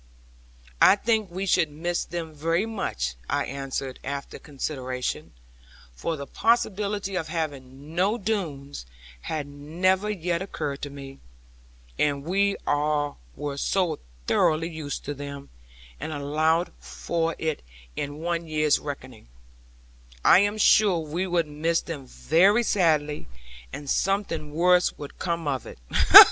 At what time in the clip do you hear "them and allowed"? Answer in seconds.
15.13-16.71